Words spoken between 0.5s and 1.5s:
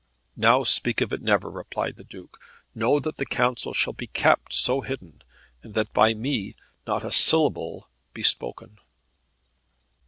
speak of it never,"